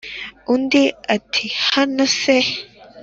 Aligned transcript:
Undi 0.53 0.83
ati"hano 1.15 2.03
se 2.19 2.37